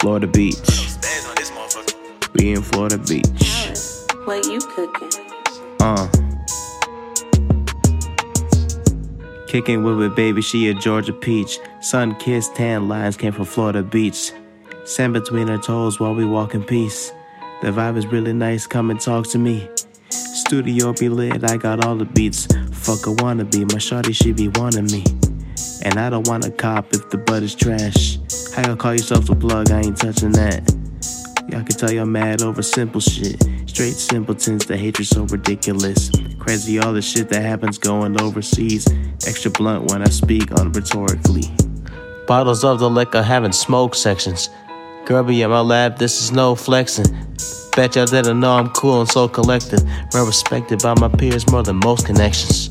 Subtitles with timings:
[0.00, 0.54] Florida Beach.
[2.34, 3.26] We in Florida Beach.
[4.24, 5.10] What you cooking?
[5.80, 6.08] Uh.
[9.48, 11.58] Kicking with it, baby, she a Georgia peach.
[11.80, 14.32] Sun kissed tan lines came from Florida Beach.
[14.84, 17.12] Sand between her toes while we walk in peace.
[17.62, 19.68] The vibe is really nice, come and talk to me.
[20.10, 22.46] Studio be lit, I got all the beats.
[22.70, 25.27] Fuck a wannabe, my shawty she be wanting me.
[25.82, 28.18] And I don't want a cop if the butt is trash.
[28.54, 29.70] How y'all call yourself a plug?
[29.70, 30.68] I ain't touching that.
[31.48, 33.42] Y'all can tell y'all mad over simple shit.
[33.66, 36.10] Straight simpletons, the hatred so ridiculous.
[36.38, 38.86] Crazy all the shit that happens going overseas.
[39.26, 41.44] Extra blunt when I speak on rhetorically.
[42.26, 44.50] Bottles of the liquor having smoke sections.
[45.08, 47.06] Be in my lab, this is no flexing.
[47.74, 49.82] Bet y'all didn't know I'm cool and so collected.
[50.12, 52.68] Well respected by my peers more than most connections.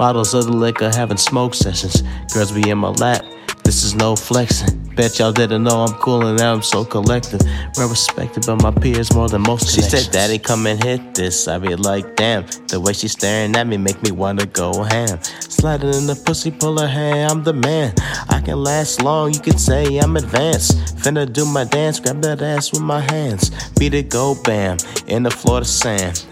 [0.00, 2.02] Bottles of the liquor having smoke sessions.
[2.32, 3.22] Girls be in my lap,
[3.64, 4.94] this is no flexing.
[4.96, 7.42] Bet y'all didn't know I'm cool and now I'm so collected.
[7.76, 11.46] Well respected by my peers more than most She said, Daddy, come and hit this.
[11.46, 12.46] I be like, damn.
[12.68, 15.22] The way she staring at me make me wanna go ham.
[15.22, 17.92] Sliding in the pussy, pull her hair, I'm the man.
[18.30, 20.78] I can last long, you could say I'm advanced.
[20.96, 23.50] Finna do my dance, grab that ass with my hands.
[23.78, 26.29] Beat it, go bam, in the Florida sand.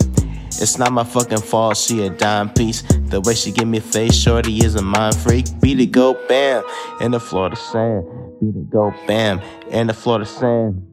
[0.61, 2.83] It's not my fucking fault, she a dime piece.
[2.83, 5.47] The way she give me face, shorty is a mind freak.
[5.61, 6.63] Beat it, go bam,
[7.01, 8.05] in the Florida sand.
[8.41, 9.41] Beat it, go bam,
[9.71, 10.85] in the Florida sand.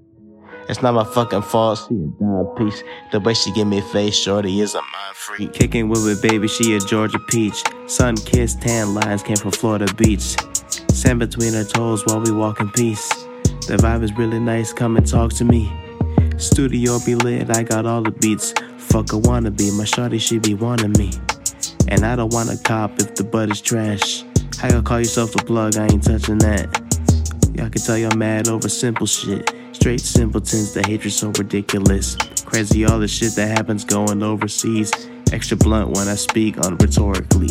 [0.67, 2.84] It's not my fucking fault, she a dime piece.
[3.12, 5.53] The way she give me face, shorty is a mind freak.
[5.53, 7.64] Kicking with it, baby, she a Georgia peach.
[7.88, 10.36] Sun kissed tan lines came from Florida Beach.
[10.90, 13.08] Sand between her toes while we walk in peace.
[13.67, 15.72] The vibe is really nice, come and talk to me.
[16.38, 18.52] Studio be lit, I got all the beats.
[18.78, 21.11] Fuck a wannabe, my shawty she be wanting me.
[21.88, 24.23] And I don't want a cop if the butt is trash.
[24.59, 25.78] How y'all call yourself the plug?
[25.78, 26.67] I ain't touching that.
[27.56, 29.53] Y'all can tell y'all mad over simple shit.
[29.72, 32.17] Straight simpletons, the hatred so ridiculous.
[32.45, 34.91] Crazy all the shit that happens going overseas.
[35.31, 37.50] Extra blunt when I speak on rhetorically.